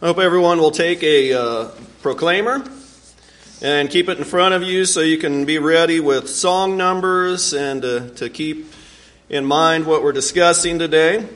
I 0.00 0.06
hope 0.06 0.18
everyone 0.18 0.60
will 0.60 0.70
take 0.70 1.02
a 1.02 1.32
uh, 1.32 1.70
proclaimer 2.02 2.64
and 3.60 3.90
keep 3.90 4.08
it 4.08 4.16
in 4.16 4.22
front 4.22 4.54
of 4.54 4.62
you 4.62 4.84
so 4.84 5.00
you 5.00 5.18
can 5.18 5.44
be 5.44 5.58
ready 5.58 5.98
with 5.98 6.28
song 6.28 6.76
numbers 6.76 7.52
and 7.52 7.84
uh, 7.84 8.08
to 8.10 8.30
keep 8.30 8.72
in 9.28 9.44
mind 9.44 9.86
what 9.86 10.04
we're 10.04 10.12
discussing 10.12 10.78
today. 10.78 11.26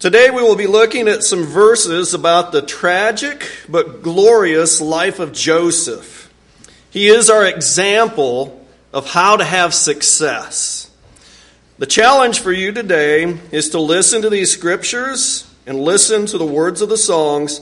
Today 0.00 0.28
we 0.28 0.42
will 0.42 0.54
be 0.54 0.66
looking 0.66 1.08
at 1.08 1.22
some 1.22 1.44
verses 1.44 2.12
about 2.12 2.52
the 2.52 2.60
tragic 2.60 3.50
but 3.66 4.02
glorious 4.02 4.82
life 4.82 5.18
of 5.18 5.32
Joseph. 5.32 6.30
He 6.90 7.08
is 7.08 7.30
our 7.30 7.46
example 7.46 8.66
of 8.92 9.08
how 9.12 9.38
to 9.38 9.44
have 9.44 9.72
success. 9.72 10.90
The 11.78 11.86
challenge 11.86 12.40
for 12.40 12.52
you 12.52 12.70
today 12.70 13.38
is 13.50 13.70
to 13.70 13.80
listen 13.80 14.20
to 14.20 14.28
these 14.28 14.52
scriptures 14.52 15.48
and 15.66 15.80
listen 15.80 16.26
to 16.26 16.38
the 16.38 16.46
words 16.46 16.80
of 16.80 16.88
the 16.88 16.96
songs 16.96 17.60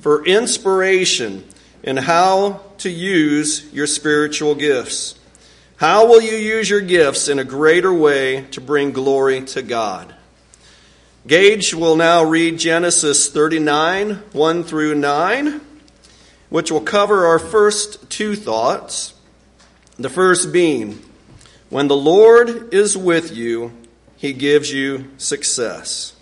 for 0.00 0.24
inspiration 0.24 1.44
in 1.82 1.96
how 1.96 2.60
to 2.78 2.90
use 2.90 3.72
your 3.72 3.86
spiritual 3.86 4.54
gifts. 4.54 5.18
How 5.76 6.06
will 6.06 6.20
you 6.20 6.36
use 6.36 6.70
your 6.70 6.80
gifts 6.80 7.28
in 7.28 7.38
a 7.38 7.44
greater 7.44 7.92
way 7.92 8.42
to 8.52 8.60
bring 8.60 8.92
glory 8.92 9.42
to 9.42 9.62
God? 9.62 10.14
Gage 11.26 11.74
will 11.74 11.96
now 11.96 12.24
read 12.24 12.58
Genesis 12.58 13.30
39, 13.30 14.14
1 14.32 14.64
through 14.64 14.94
9, 14.94 15.60
which 16.50 16.70
will 16.70 16.80
cover 16.80 17.26
our 17.26 17.38
first 17.38 18.10
two 18.10 18.34
thoughts. 18.34 19.14
The 19.98 20.08
first 20.08 20.52
being, 20.52 21.02
when 21.68 21.88
the 21.88 21.96
Lord 21.96 22.72
is 22.74 22.96
with 22.96 23.34
you, 23.36 23.72
he 24.16 24.32
gives 24.32 24.72
you 24.72 25.10
success. 25.16 26.14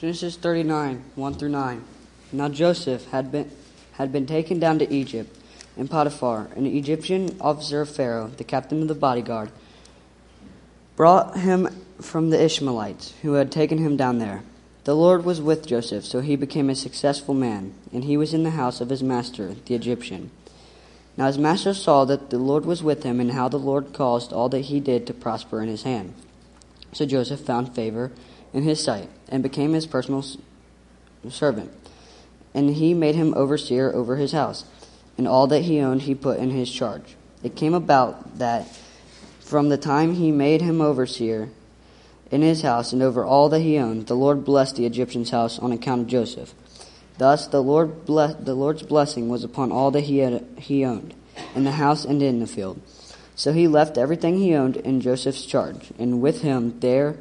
Genesis 0.00 0.34
39, 0.36 1.04
1 1.14 1.34
through 1.34 1.50
9. 1.50 1.84
Now 2.32 2.48
Joseph 2.48 3.10
had 3.10 3.30
been, 3.30 3.50
had 3.92 4.10
been 4.10 4.24
taken 4.24 4.58
down 4.58 4.78
to 4.78 4.90
Egypt, 4.90 5.36
and 5.76 5.90
Potiphar, 5.90 6.48
an 6.56 6.64
Egyptian 6.64 7.36
officer 7.38 7.82
of 7.82 7.90
Pharaoh, 7.90 8.28
the 8.28 8.42
captain 8.42 8.80
of 8.80 8.88
the 8.88 8.94
bodyguard, 8.94 9.50
brought 10.96 11.36
him 11.36 11.68
from 12.00 12.30
the 12.30 12.42
Ishmaelites, 12.42 13.12
who 13.20 13.34
had 13.34 13.52
taken 13.52 13.76
him 13.76 13.98
down 13.98 14.16
there. 14.16 14.42
The 14.84 14.96
Lord 14.96 15.26
was 15.26 15.42
with 15.42 15.66
Joseph, 15.66 16.06
so 16.06 16.20
he 16.20 16.34
became 16.34 16.70
a 16.70 16.74
successful 16.74 17.34
man, 17.34 17.74
and 17.92 18.04
he 18.04 18.16
was 18.16 18.32
in 18.32 18.42
the 18.42 18.52
house 18.52 18.80
of 18.80 18.88
his 18.88 19.02
master, 19.02 19.54
the 19.66 19.74
Egyptian. 19.74 20.30
Now 21.18 21.26
his 21.26 21.36
master 21.36 21.74
saw 21.74 22.06
that 22.06 22.30
the 22.30 22.38
Lord 22.38 22.64
was 22.64 22.82
with 22.82 23.02
him, 23.02 23.20
and 23.20 23.32
how 23.32 23.50
the 23.50 23.58
Lord 23.58 23.92
caused 23.92 24.32
all 24.32 24.48
that 24.48 24.60
he 24.60 24.80
did 24.80 25.06
to 25.08 25.12
prosper 25.12 25.60
in 25.60 25.68
his 25.68 25.82
hand. 25.82 26.14
So 26.94 27.04
Joseph 27.04 27.40
found 27.40 27.74
favor 27.74 28.10
in 28.52 28.62
his 28.62 28.82
sight, 28.82 29.08
and 29.28 29.42
became 29.42 29.72
his 29.72 29.86
personal 29.86 30.24
servant. 31.28 31.72
And 32.54 32.70
he 32.70 32.94
made 32.94 33.14
him 33.14 33.34
overseer 33.34 33.92
over 33.92 34.16
his 34.16 34.32
house, 34.32 34.64
and 35.16 35.28
all 35.28 35.46
that 35.48 35.62
he 35.62 35.80
owned 35.80 36.02
he 36.02 36.14
put 36.14 36.38
in 36.38 36.50
his 36.50 36.70
charge. 36.70 37.16
It 37.42 37.56
came 37.56 37.74
about 37.74 38.38
that 38.38 38.66
from 39.40 39.68
the 39.68 39.78
time 39.78 40.14
he 40.14 40.30
made 40.30 40.62
him 40.62 40.80
overseer 40.80 41.50
in 42.30 42.42
his 42.42 42.62
house 42.62 42.92
and 42.92 43.02
over 43.02 43.24
all 43.24 43.48
that 43.48 43.60
he 43.60 43.78
owned, 43.78 44.06
the 44.06 44.14
Lord 44.14 44.44
blessed 44.44 44.76
the 44.76 44.86
Egyptian's 44.86 45.30
house 45.30 45.58
on 45.58 45.72
account 45.72 46.02
of 46.02 46.06
Joseph. 46.06 46.54
Thus 47.18 47.48
the 47.48 47.62
Lord 47.62 48.06
bless, 48.06 48.36
the 48.36 48.54
Lord's 48.54 48.82
blessing 48.82 49.28
was 49.28 49.42
upon 49.42 49.72
all 49.72 49.90
that 49.90 50.02
he 50.02 50.18
had 50.18 50.46
he 50.56 50.84
owned, 50.84 51.14
in 51.54 51.64
the 51.64 51.72
house 51.72 52.04
and 52.04 52.22
in 52.22 52.38
the 52.38 52.46
field. 52.46 52.80
So 53.34 53.52
he 53.52 53.66
left 53.66 53.98
everything 53.98 54.38
he 54.38 54.54
owned 54.54 54.76
in 54.76 55.00
Joseph's 55.00 55.44
charge, 55.44 55.90
and 55.98 56.22
with 56.22 56.42
him 56.42 56.78
there 56.80 57.16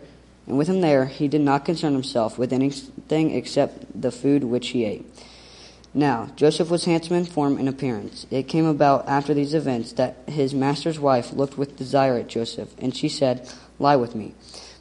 and 0.50 0.58
with 0.58 0.68
him 0.68 0.82
there, 0.82 1.06
he 1.06 1.28
did 1.28 1.42
not 1.42 1.64
concern 1.64 1.94
himself 1.94 2.40
with 2.40 2.52
anything 2.52 3.36
except 3.36 4.02
the 4.02 4.12
food 4.12 4.44
which 4.44 4.70
he 4.70 4.84
ate. 4.84 5.06
Now, 5.94 6.32
Joseph 6.36 6.70
was 6.72 6.86
handsome 6.86 7.18
in 7.18 7.26
form 7.26 7.58
and 7.58 7.70
appearance. 7.70 8.26
It 8.32 8.48
came 8.48 8.66
about 8.66 9.08
after 9.08 9.34
these 9.34 9.54
events 9.54 9.94
that 9.94 10.18
his 10.28 10.54
master's 10.54 11.00
wife 11.00 11.34
looked 11.34 11.58
with 11.58 11.78
desire 11.78 12.18
at 12.18 12.28
Joseph, 12.28 12.74
and 12.80 12.96
she 12.96 13.10
said, 13.10 13.48
Lie 13.78 13.96
with 13.96 14.16
me. 14.16 14.34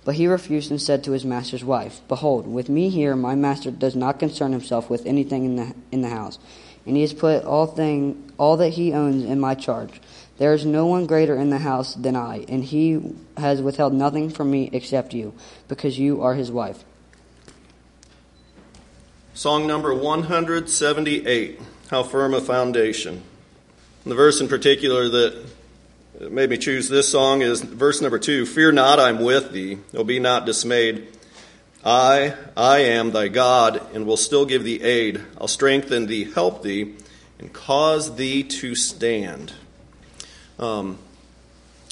But 0.06 0.14
he 0.14 0.26
refused 0.26 0.70
and 0.70 0.80
said 0.80 1.04
to 1.04 1.12
his 1.12 1.24
master's 1.24 1.64
wife, 1.64 2.00
Behold, 2.08 2.46
with 2.46 2.70
me 2.70 2.88
here 2.88 3.14
my 3.14 3.34
master 3.34 3.70
does 3.70 3.94
not 3.94 4.18
concern 4.18 4.52
himself 4.52 4.88
with 4.88 5.04
anything 5.04 5.44
in 5.44 5.56
the, 5.56 5.74
in 5.92 6.00
the 6.00 6.08
house, 6.08 6.38
and 6.86 6.96
he 6.96 7.02
has 7.02 7.12
put 7.12 7.44
all, 7.44 7.66
thing, 7.66 8.32
all 8.38 8.56
that 8.56 8.70
he 8.70 8.94
owns 8.94 9.22
in 9.24 9.38
my 9.38 9.54
charge. 9.54 10.00
There 10.38 10.54
is 10.54 10.65
no 10.65 10.87
one 10.87 11.06
greater 11.06 11.37
in 11.37 11.50
the 11.50 11.59
house 11.59 11.94
than 11.94 12.15
I, 12.15 12.44
and 12.49 12.65
he 12.65 13.00
has 13.37 13.60
withheld 13.60 13.93
nothing 13.93 14.31
from 14.31 14.50
me 14.50 14.71
except 14.72 15.12
you, 15.12 15.34
because 15.66 15.99
you 15.99 16.22
are 16.22 16.34
his 16.34 16.50
wife. 16.50 16.84
Song 19.34 19.66
number 19.66 19.93
178 19.93 21.60
How 21.91 22.03
Firm 22.03 22.34
a 22.34 22.41
Foundation. 22.41 23.22
The 24.06 24.15
verse 24.15 24.41
in 24.41 24.49
particular 24.49 25.09
that 25.09 25.44
made 26.31 26.50
me 26.50 26.56
choose 26.56 26.88
this 26.88 27.09
song 27.09 27.43
is 27.43 27.60
verse 27.60 28.00
number 28.00 28.19
2 28.19 28.47
Fear 28.47 28.72
not, 28.72 29.00
I'm 29.00 29.20
with 29.20 29.53
thee, 29.53 29.78
O 29.94 30.05
be 30.05 30.20
not 30.20 30.47
dismayed. 30.47 31.09
I, 31.84 32.34
I 32.56 32.78
am 32.78 33.10
thy 33.10 33.28
God, 33.28 33.81
and 33.94 34.06
will 34.06 34.16
still 34.16 34.44
give 34.44 34.65
thee 34.65 34.82
aid. 34.82 35.20
I'll 35.41 35.49
strengthen 35.49 36.06
thee, 36.06 36.25
help 36.25 36.62
thee, 36.62 36.94
and 37.38 37.53
cause 37.53 38.16
thee 38.16 38.43
to 38.44 38.75
stand. 38.75 39.53
Um, 40.58 40.98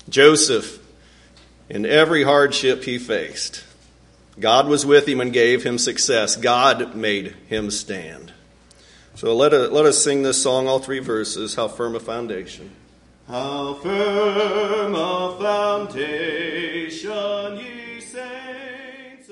Joseph, 0.09 0.79
in 1.69 1.87
every 1.87 2.25
hardship 2.25 2.85
he 2.85 2.99
faced, 2.99 3.65
God 4.39 4.69
was 4.69 4.85
with 4.85 5.09
him 5.09 5.21
and 5.21 5.33
gave 5.33 5.65
him 5.65 5.79
success. 5.79 6.37
God 6.37 6.95
made 6.95 7.35
him 7.49 7.71
stand. 7.71 8.33
So 9.15 9.35
let, 9.35 9.55
us, 9.55 9.71
let 9.71 9.87
us 9.87 10.03
sing 10.03 10.23
this 10.23 10.43
song, 10.43 10.69
all 10.69 10.79
three 10.79 10.99
verses, 10.99 11.55
How 11.55 11.69
Firm 11.69 11.95
a 11.95 12.01
Foundation. 12.01 12.71
How 13.29 13.75
firm 13.75 14.95
a 14.95 15.37
foundation, 15.41 17.11
ye 17.57 18.01
saints. 18.01 19.31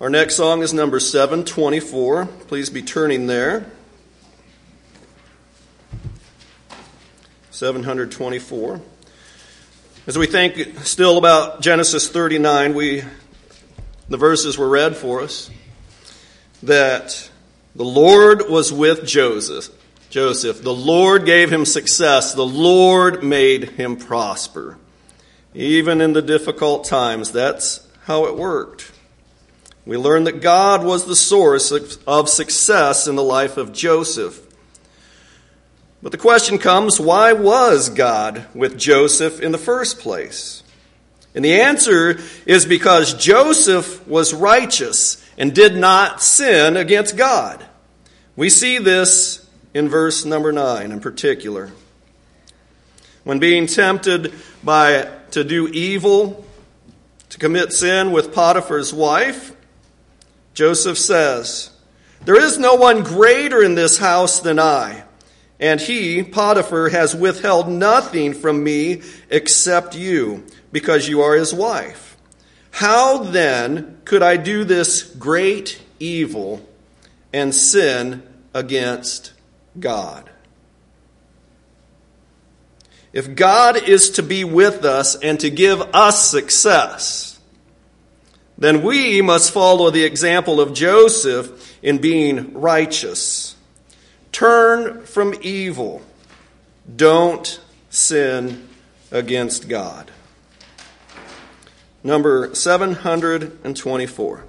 Our 0.00 0.10
next 0.10 0.34
song 0.34 0.62
is 0.62 0.74
number 0.74 1.00
724. 1.00 2.26
Please 2.26 2.68
be 2.68 2.82
turning 2.82 3.26
there. 3.26 3.70
724. 7.58 8.80
As 10.06 10.16
we 10.16 10.28
think 10.28 10.78
still 10.84 11.18
about 11.18 11.60
Genesis 11.60 12.08
39, 12.08 12.72
we 12.72 13.02
the 14.08 14.16
verses 14.16 14.56
were 14.56 14.68
read 14.68 14.96
for 14.96 15.22
us 15.22 15.50
that 16.62 17.28
the 17.74 17.84
Lord 17.84 18.48
was 18.48 18.72
with 18.72 19.04
Joseph. 19.04 19.70
Joseph, 20.08 20.62
the 20.62 20.72
Lord 20.72 21.26
gave 21.26 21.52
him 21.52 21.64
success. 21.64 22.32
The 22.32 22.46
Lord 22.46 23.24
made 23.24 23.70
him 23.70 23.96
prosper. 23.96 24.78
Even 25.52 26.00
in 26.00 26.12
the 26.12 26.22
difficult 26.22 26.84
times, 26.84 27.32
that's 27.32 27.84
how 28.04 28.26
it 28.26 28.36
worked. 28.36 28.92
We 29.84 29.96
learn 29.96 30.22
that 30.24 30.42
God 30.42 30.84
was 30.84 31.06
the 31.06 31.16
source 31.16 31.72
of 32.06 32.28
success 32.28 33.08
in 33.08 33.16
the 33.16 33.24
life 33.24 33.56
of 33.56 33.72
Joseph. 33.72 34.47
But 36.02 36.12
the 36.12 36.18
question 36.18 36.58
comes 36.58 37.00
why 37.00 37.32
was 37.32 37.88
God 37.88 38.46
with 38.54 38.78
Joseph 38.78 39.40
in 39.40 39.52
the 39.52 39.58
first 39.58 39.98
place? 39.98 40.62
And 41.34 41.44
the 41.44 41.60
answer 41.60 42.18
is 42.46 42.66
because 42.66 43.14
Joseph 43.14 44.06
was 44.06 44.32
righteous 44.32 45.24
and 45.36 45.54
did 45.54 45.76
not 45.76 46.22
sin 46.22 46.76
against 46.76 47.16
God. 47.16 47.64
We 48.36 48.48
see 48.48 48.78
this 48.78 49.46
in 49.74 49.88
verse 49.88 50.24
number 50.24 50.52
9 50.52 50.90
in 50.90 51.00
particular. 51.00 51.70
When 53.24 53.38
being 53.40 53.66
tempted 53.66 54.32
by 54.64 55.10
to 55.32 55.44
do 55.44 55.68
evil, 55.68 56.44
to 57.28 57.38
commit 57.38 57.72
sin 57.72 58.12
with 58.12 58.32
Potiphar's 58.32 58.94
wife, 58.94 59.54
Joseph 60.54 60.96
says, 60.96 61.70
There 62.24 62.40
is 62.40 62.58
no 62.58 62.74
one 62.74 63.02
greater 63.02 63.62
in 63.62 63.74
this 63.74 63.98
house 63.98 64.40
than 64.40 64.58
I 64.58 65.04
and 65.60 65.80
he, 65.80 66.22
Potiphar, 66.22 66.90
has 66.90 67.14
withheld 67.14 67.68
nothing 67.68 68.32
from 68.34 68.62
me 68.62 69.02
except 69.28 69.96
you, 69.96 70.44
because 70.70 71.08
you 71.08 71.20
are 71.20 71.34
his 71.34 71.52
wife. 71.52 72.16
How 72.70 73.18
then 73.24 74.00
could 74.04 74.22
I 74.22 74.36
do 74.36 74.64
this 74.64 75.02
great 75.02 75.82
evil 75.98 76.66
and 77.32 77.54
sin 77.54 78.22
against 78.54 79.32
God? 79.78 80.30
If 83.12 83.34
God 83.34 83.88
is 83.88 84.10
to 84.10 84.22
be 84.22 84.44
with 84.44 84.84
us 84.84 85.16
and 85.16 85.40
to 85.40 85.50
give 85.50 85.80
us 85.94 86.30
success, 86.30 87.40
then 88.56 88.82
we 88.82 89.22
must 89.22 89.52
follow 89.52 89.90
the 89.90 90.04
example 90.04 90.60
of 90.60 90.74
Joseph 90.74 91.76
in 91.82 91.98
being 91.98 92.52
righteous. 92.54 93.47
Turn 94.38 95.02
from 95.04 95.34
evil. 95.42 96.00
Don't 96.94 97.58
sin 97.90 98.68
against 99.10 99.68
God. 99.68 100.12
number 102.04 102.54
724. 102.54 104.44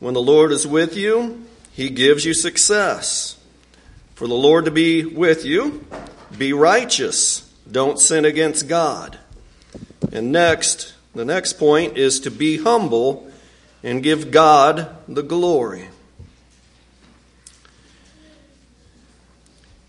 When 0.00 0.14
the 0.14 0.20
Lord 0.20 0.50
is 0.50 0.66
with 0.66 0.96
you, 0.96 1.46
he 1.70 1.88
gives 1.88 2.24
you 2.24 2.34
success. 2.34 3.35
For 4.16 4.26
the 4.26 4.34
Lord 4.34 4.64
to 4.64 4.70
be 4.70 5.04
with 5.04 5.44
you, 5.44 5.84
be 6.38 6.54
righteous. 6.54 7.52
Don't 7.70 8.00
sin 8.00 8.24
against 8.24 8.66
God. 8.66 9.18
And 10.10 10.32
next, 10.32 10.94
the 11.14 11.26
next 11.26 11.58
point 11.58 11.98
is 11.98 12.20
to 12.20 12.30
be 12.30 12.56
humble 12.56 13.30
and 13.82 14.02
give 14.02 14.30
God 14.30 14.96
the 15.06 15.22
glory. 15.22 15.88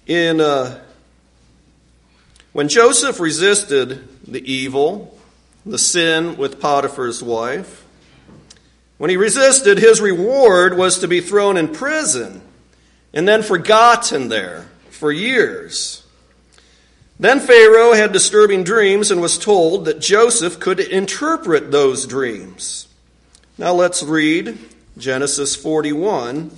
In 0.08 0.42
uh, 0.42 0.78
when 2.52 2.68
Joseph 2.68 3.22
resisted 3.22 4.10
the 4.28 4.44
evil, 4.52 5.18
the 5.66 5.80
sin 5.80 6.36
with 6.36 6.60
Potiphar's 6.60 7.24
wife, 7.24 7.86
when 8.98 9.10
he 9.10 9.16
resisted, 9.16 9.78
his 9.78 10.02
reward 10.02 10.76
was 10.76 11.00
to 11.00 11.08
be 11.08 11.22
thrown 11.22 11.56
in 11.56 11.70
prison 11.70 12.42
and 13.18 13.28
then 13.28 13.42
forgotten 13.42 14.30
there 14.30 14.68
for 14.92 15.12
years. 15.12 16.04
Then 17.20 17.40
Pharaoh 17.40 17.94
had 17.94 18.12
disturbing 18.12 18.64
dreams 18.64 19.10
and 19.10 19.20
was 19.20 19.40
told 19.40 19.86
that 19.86 20.00
Joseph 20.00 20.60
could 20.60 20.80
interpret 20.80 21.72
those 21.72 22.06
dreams. 22.06 22.88
Now 23.58 23.74
let's 23.74 24.04
read 24.04 24.60
Genesis 25.00 25.56
41, 25.56 26.52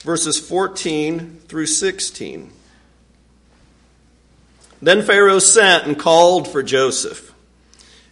verses 0.00 0.38
14 0.38 1.40
through 1.48 1.64
16. 1.64 2.52
Then 4.82 5.00
Pharaoh 5.00 5.38
sent 5.38 5.86
and 5.86 5.98
called 5.98 6.48
for 6.48 6.62
Joseph. 6.62 7.32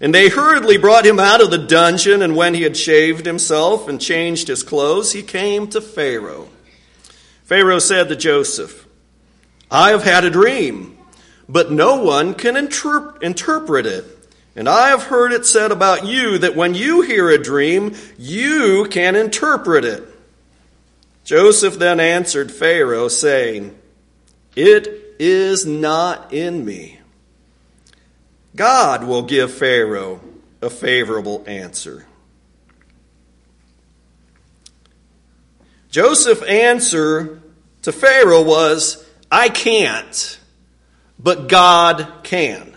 And 0.01 0.15
they 0.15 0.31
hurriedly 0.31 0.79
brought 0.79 1.05
him 1.05 1.21
out 1.21 1.43
of 1.43 1.51
the 1.51 1.59
dungeon, 1.59 2.23
and 2.23 2.35
when 2.35 2.55
he 2.55 2.63
had 2.63 2.79
shaved 2.79 3.27
himself 3.27 3.87
and 3.87 4.01
changed 4.01 4.49
his 4.49 4.63
clothes, 4.63 5.13
he 5.13 5.23
came 5.23 5.69
to 5.69 5.83
Pharaoh. 5.83 6.49
Pharaoh 7.51 7.81
said 7.81 8.09
to 8.09 8.17
Joseph, 8.17 8.87
I 9.71 9.91
have 9.91 10.05
had 10.05 10.25
a 10.25 10.31
dream 10.31 10.97
but 11.51 11.73
no 11.73 11.97
one 11.97 12.35
can 12.35 12.55
interp- 12.55 13.21
interpret 13.23 13.85
it. 13.85 14.05
And 14.55 14.69
I 14.69 14.91
have 14.91 15.05
heard 15.05 15.33
it 15.33 15.45
said 15.45 15.73
about 15.73 16.07
you 16.07 16.39
that 16.39 16.55
when 16.55 16.75
you 16.75 17.01
hear 17.03 17.29
a 17.29 17.43
dream, 17.43 17.97
you 18.17 18.87
can 18.89 19.17
interpret 19.17 19.85
it. 19.85 20.05
Joseph 21.25 21.79
then 21.79 21.99
answered 21.99 22.53
Pharaoh, 22.53 23.09
saying, 23.09 23.77
It 24.55 25.17
is 25.19 25.67
not 25.67 26.33
in 26.33 26.65
me. 26.65 27.01
God 28.55 29.05
will 29.05 29.23
give 29.23 29.53
Pharaoh 29.53 30.21
a 30.63 30.71
favorable 30.71 31.45
answer. 31.47 32.07
Joseph's 35.91 36.43
answer 36.43 37.40
to 37.83 37.93
Pharaoh 37.93 38.43
was, 38.43 39.05
I 39.31 39.49
can't 39.49 40.39
but 41.23 41.49
God 41.49 42.21
can. 42.23 42.75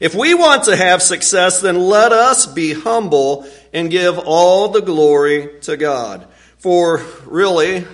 If 0.00 0.14
we 0.14 0.34
want 0.34 0.64
to 0.64 0.76
have 0.76 1.02
success, 1.02 1.60
then 1.60 1.76
let 1.76 2.12
us 2.12 2.46
be 2.46 2.72
humble 2.72 3.48
and 3.72 3.90
give 3.90 4.18
all 4.18 4.68
the 4.68 4.80
glory 4.80 5.50
to 5.62 5.76
God. 5.76 6.26
For 6.58 7.02
really, 7.26 7.84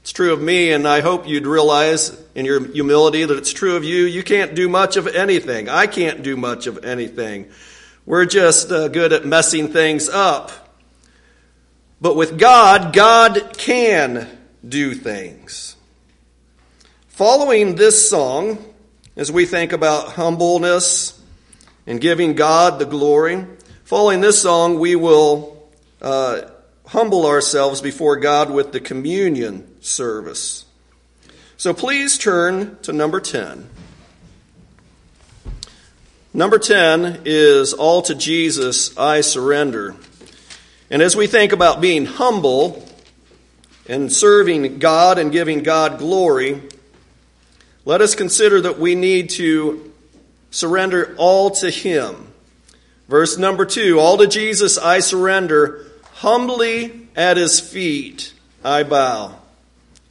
it's 0.00 0.12
true 0.12 0.32
of 0.32 0.40
me, 0.40 0.70
and 0.70 0.86
I 0.86 1.00
hope 1.00 1.26
you'd 1.26 1.46
realize 1.46 2.16
in 2.34 2.44
your 2.44 2.64
humility 2.64 3.24
that 3.24 3.36
it's 3.36 3.52
true 3.52 3.76
of 3.76 3.84
you. 3.84 4.04
You 4.04 4.22
can't 4.22 4.54
do 4.54 4.68
much 4.68 4.96
of 4.96 5.08
anything. 5.08 5.68
I 5.68 5.88
can't 5.88 6.22
do 6.22 6.36
much 6.36 6.68
of 6.68 6.84
anything. 6.84 7.50
We're 8.06 8.26
just 8.26 8.70
uh, 8.70 8.88
good 8.88 9.12
at 9.12 9.26
messing 9.26 9.68
things 9.68 10.08
up. 10.08 10.52
But 12.00 12.14
with 12.14 12.38
God, 12.38 12.92
God 12.92 13.58
can 13.58 14.37
do 14.66 14.94
things. 14.94 15.76
Following 17.08 17.74
this 17.74 18.08
song, 18.08 18.64
as 19.16 19.30
we 19.30 19.44
think 19.44 19.72
about 19.72 20.12
humbleness 20.12 21.20
and 21.86 22.00
giving 22.00 22.34
God 22.34 22.78
the 22.78 22.86
glory, 22.86 23.44
following 23.84 24.20
this 24.20 24.40
song, 24.40 24.78
we 24.78 24.94
will 24.94 25.68
uh, 26.00 26.42
humble 26.86 27.26
ourselves 27.26 27.80
before 27.80 28.16
God 28.16 28.50
with 28.50 28.72
the 28.72 28.80
communion 28.80 29.66
service. 29.82 30.64
So 31.56 31.74
please 31.74 32.16
turn 32.16 32.78
to 32.82 32.92
number 32.92 33.20
10. 33.20 33.68
Number 36.32 36.58
10 36.58 37.22
is 37.24 37.72
All 37.72 38.02
to 38.02 38.14
Jesus 38.14 38.96
I 38.96 39.22
Surrender. 39.22 39.96
And 40.90 41.02
as 41.02 41.16
we 41.16 41.26
think 41.26 41.52
about 41.52 41.80
being 41.80 42.06
humble 42.06 42.87
and 43.88 44.12
serving 44.12 44.78
God 44.78 45.18
and 45.18 45.32
giving 45.32 45.62
God 45.62 45.98
glory, 45.98 46.62
let 47.84 48.00
us 48.00 48.14
consider 48.14 48.60
that 48.60 48.78
we 48.78 48.94
need 48.94 49.30
to 49.30 49.92
surrender 50.50 51.14
all 51.16 51.50
to 51.52 51.70
Him. 51.70 52.32
Verse 53.08 53.38
number 53.38 53.64
two 53.64 53.98
All 53.98 54.18
to 54.18 54.26
Jesus 54.26 54.76
I 54.78 55.00
surrender, 55.00 55.86
humbly 56.12 57.08
at 57.16 57.36
His 57.36 57.60
feet 57.60 58.34
I 58.64 58.82
bow. 58.82 59.34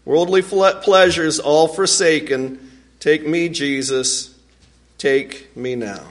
Worldly 0.06 0.41
pleasures 0.41 1.38
all 1.39 1.68
forsaken, 1.68 2.71
take 3.00 3.27
me, 3.27 3.50
Jesus, 3.50 4.33
take 4.97 5.56
me 5.56 5.75
now. 5.75 6.07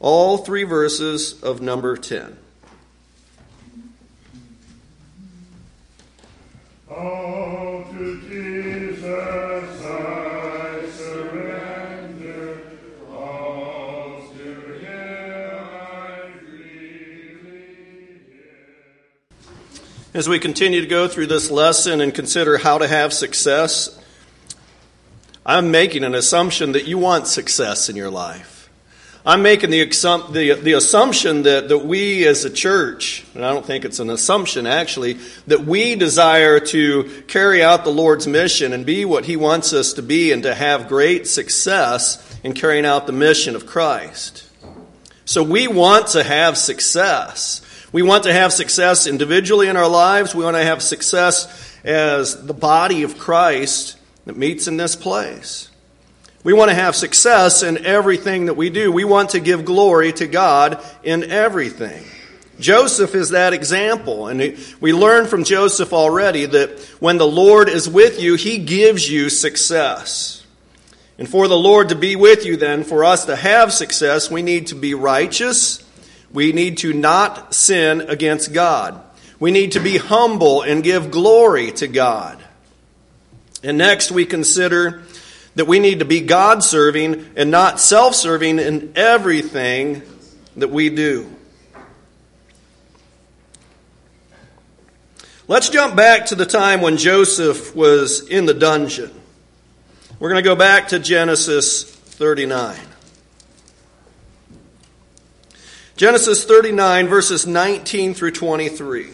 All 0.00 0.38
three 0.38 0.64
verses 0.64 1.40
of 1.42 1.60
number 1.60 1.96
10. 1.96 2.38
All 6.81 6.81
to 6.81 6.81
Jesus. 6.81 6.81
As 20.14 20.28
we 20.28 20.38
continue 20.38 20.82
to 20.82 20.86
go 20.86 21.08
through 21.08 21.28
this 21.28 21.50
lesson 21.50 22.02
and 22.02 22.14
consider 22.14 22.58
how 22.58 22.76
to 22.76 22.86
have 22.86 23.14
success, 23.14 23.98
I'm 25.46 25.70
making 25.70 26.04
an 26.04 26.14
assumption 26.14 26.72
that 26.72 26.86
you 26.86 26.98
want 26.98 27.26
success 27.26 27.88
in 27.88 27.96
your 27.96 28.10
life. 28.10 28.61
I'm 29.24 29.42
making 29.42 29.70
the, 29.70 29.84
the, 29.84 30.60
the 30.60 30.72
assumption 30.72 31.44
that, 31.44 31.68
that 31.68 31.78
we 31.78 32.26
as 32.26 32.44
a 32.44 32.50
church, 32.50 33.24
and 33.34 33.44
I 33.44 33.52
don't 33.52 33.64
think 33.64 33.84
it's 33.84 34.00
an 34.00 34.10
assumption 34.10 34.66
actually, 34.66 35.18
that 35.46 35.60
we 35.64 35.94
desire 35.94 36.58
to 36.58 37.22
carry 37.28 37.62
out 37.62 37.84
the 37.84 37.92
Lord's 37.92 38.26
mission 38.26 38.72
and 38.72 38.84
be 38.84 39.04
what 39.04 39.24
He 39.24 39.36
wants 39.36 39.72
us 39.72 39.92
to 39.92 40.02
be 40.02 40.32
and 40.32 40.42
to 40.42 40.54
have 40.54 40.88
great 40.88 41.28
success 41.28 42.40
in 42.42 42.52
carrying 42.52 42.84
out 42.84 43.06
the 43.06 43.12
mission 43.12 43.54
of 43.54 43.64
Christ. 43.64 44.48
So 45.24 45.44
we 45.44 45.68
want 45.68 46.08
to 46.08 46.24
have 46.24 46.58
success. 46.58 47.60
We 47.92 48.02
want 48.02 48.24
to 48.24 48.32
have 48.32 48.52
success 48.52 49.06
individually 49.06 49.68
in 49.68 49.76
our 49.76 49.88
lives. 49.88 50.34
We 50.34 50.42
want 50.42 50.56
to 50.56 50.64
have 50.64 50.82
success 50.82 51.78
as 51.84 52.44
the 52.44 52.54
body 52.54 53.04
of 53.04 53.18
Christ 53.18 53.98
that 54.24 54.36
meets 54.36 54.66
in 54.66 54.78
this 54.78 54.96
place. 54.96 55.70
We 56.44 56.52
want 56.52 56.70
to 56.70 56.74
have 56.74 56.96
success 56.96 57.62
in 57.62 57.84
everything 57.84 58.46
that 58.46 58.54
we 58.54 58.70
do. 58.70 58.90
We 58.90 59.04
want 59.04 59.30
to 59.30 59.40
give 59.40 59.64
glory 59.64 60.12
to 60.14 60.26
God 60.26 60.82
in 61.02 61.30
everything. 61.30 62.04
Joseph 62.58 63.14
is 63.14 63.30
that 63.30 63.52
example. 63.52 64.28
And 64.28 64.56
we 64.80 64.92
learn 64.92 65.26
from 65.26 65.44
Joseph 65.44 65.92
already 65.92 66.46
that 66.46 66.80
when 67.00 67.18
the 67.18 67.26
Lord 67.26 67.68
is 67.68 67.88
with 67.88 68.20
you, 68.20 68.34
he 68.34 68.58
gives 68.58 69.08
you 69.08 69.30
success. 69.30 70.44
And 71.18 71.28
for 71.28 71.46
the 71.46 71.56
Lord 71.56 71.90
to 71.90 71.94
be 71.94 72.16
with 72.16 72.44
you, 72.44 72.56
then, 72.56 72.82
for 72.82 73.04
us 73.04 73.26
to 73.26 73.36
have 73.36 73.72
success, 73.72 74.30
we 74.30 74.42
need 74.42 74.68
to 74.68 74.74
be 74.74 74.94
righteous 74.94 75.82
we 76.32 76.52
need 76.52 76.78
to 76.78 76.92
not 76.92 77.54
sin 77.54 78.02
against 78.02 78.52
God. 78.52 79.00
We 79.38 79.50
need 79.50 79.72
to 79.72 79.80
be 79.80 79.98
humble 79.98 80.62
and 80.62 80.82
give 80.82 81.10
glory 81.10 81.72
to 81.72 81.88
God. 81.88 82.42
And 83.62 83.78
next, 83.78 84.10
we 84.10 84.24
consider 84.24 85.02
that 85.54 85.66
we 85.66 85.78
need 85.78 85.98
to 85.98 86.04
be 86.04 86.20
God 86.20 86.62
serving 86.64 87.32
and 87.36 87.50
not 87.50 87.80
self 87.80 88.14
serving 88.14 88.58
in 88.58 88.92
everything 88.96 90.02
that 90.56 90.68
we 90.68 90.88
do. 90.88 91.30
Let's 95.48 95.68
jump 95.68 95.96
back 95.96 96.26
to 96.26 96.34
the 96.34 96.46
time 96.46 96.80
when 96.80 96.96
Joseph 96.96 97.74
was 97.74 98.26
in 98.28 98.46
the 98.46 98.54
dungeon. 98.54 99.10
We're 100.18 100.30
going 100.30 100.42
to 100.42 100.48
go 100.48 100.56
back 100.56 100.88
to 100.88 100.98
Genesis 100.98 101.84
39. 101.84 102.78
Genesis 105.96 106.44
39, 106.44 107.08
verses 107.08 107.46
19 107.46 108.14
through 108.14 108.30
23. 108.30 109.10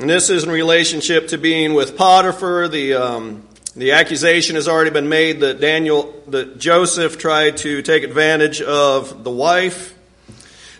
And 0.00 0.08
this 0.08 0.30
is 0.30 0.44
in 0.44 0.50
relationship 0.50 1.28
to 1.28 1.38
being 1.38 1.74
with 1.74 1.96
Potiphar. 1.96 2.68
The, 2.68 2.94
um, 2.94 3.42
the 3.74 3.92
accusation 3.92 4.54
has 4.54 4.68
already 4.68 4.90
been 4.90 5.08
made 5.08 5.40
that 5.40 5.60
Daniel, 5.60 6.22
that 6.28 6.58
Joseph 6.58 7.18
tried 7.18 7.56
to 7.58 7.82
take 7.82 8.04
advantage 8.04 8.62
of 8.62 9.24
the 9.24 9.30
wife. 9.30 9.98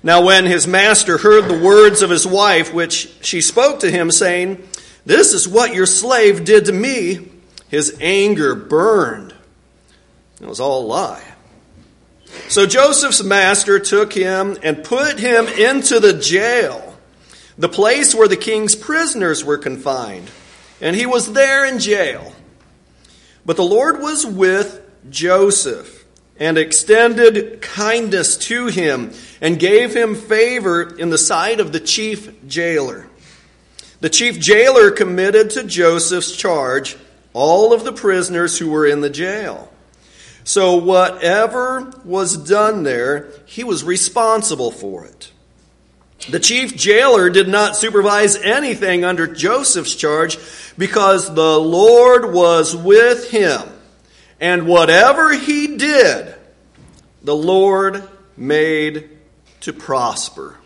Now, 0.04 0.24
when 0.24 0.46
his 0.46 0.68
master 0.68 1.18
heard 1.18 1.48
the 1.48 1.58
words 1.58 2.02
of 2.02 2.10
his 2.10 2.28
wife, 2.28 2.72
which 2.72 3.12
she 3.20 3.40
spoke 3.40 3.80
to 3.80 3.90
him, 3.90 4.12
saying, 4.12 4.62
This 5.04 5.34
is 5.34 5.48
what 5.48 5.74
your 5.74 5.86
slave 5.86 6.44
did 6.44 6.66
to 6.66 6.72
me, 6.72 7.28
his 7.68 7.98
anger 8.00 8.54
burned. 8.54 9.34
It 10.40 10.46
was 10.46 10.60
all 10.60 10.84
a 10.84 10.86
lie. 10.86 11.24
So 12.46 12.66
Joseph's 12.66 13.24
master 13.24 13.80
took 13.80 14.12
him 14.12 14.56
and 14.62 14.84
put 14.84 15.18
him 15.18 15.48
into 15.48 15.98
the 15.98 16.12
jail, 16.12 16.87
the 17.58 17.68
place 17.68 18.14
where 18.14 18.28
the 18.28 18.36
king's 18.36 18.76
prisoners 18.76 19.44
were 19.44 19.58
confined. 19.58 20.30
And 20.80 20.94
he 20.94 21.06
was 21.06 21.32
there 21.32 21.66
in 21.66 21.80
jail. 21.80 22.32
But 23.44 23.56
the 23.56 23.64
Lord 23.64 24.00
was 24.00 24.24
with 24.24 24.80
Joseph 25.10 26.04
and 26.38 26.56
extended 26.56 27.60
kindness 27.60 28.36
to 28.36 28.66
him 28.66 29.12
and 29.40 29.58
gave 29.58 29.94
him 29.94 30.14
favor 30.14 30.96
in 30.96 31.10
the 31.10 31.18
sight 31.18 31.58
of 31.58 31.72
the 31.72 31.80
chief 31.80 32.46
jailer. 32.46 33.08
The 34.00 34.10
chief 34.10 34.38
jailer 34.38 34.92
committed 34.92 35.50
to 35.50 35.64
Joseph's 35.64 36.36
charge 36.36 36.96
all 37.32 37.72
of 37.72 37.84
the 37.84 37.92
prisoners 37.92 38.58
who 38.58 38.70
were 38.70 38.86
in 38.86 39.00
the 39.00 39.10
jail. 39.10 39.72
So 40.44 40.76
whatever 40.76 41.92
was 42.04 42.36
done 42.36 42.84
there, 42.84 43.32
he 43.44 43.64
was 43.64 43.82
responsible 43.82 44.70
for 44.70 45.04
it. 45.04 45.32
The 46.26 46.40
chief 46.40 46.76
jailer 46.76 47.30
did 47.30 47.48
not 47.48 47.76
supervise 47.76 48.36
anything 48.36 49.04
under 49.04 49.26
Joseph's 49.26 49.94
charge 49.94 50.38
because 50.76 51.32
the 51.32 51.58
Lord 51.58 52.32
was 52.32 52.76
with 52.76 53.30
him. 53.30 53.62
And 54.40 54.66
whatever 54.66 55.32
he 55.32 55.76
did, 55.76 56.34
the 57.22 57.36
Lord 57.36 58.06
made 58.36 59.10
to 59.60 59.72
prosper. 59.72 60.56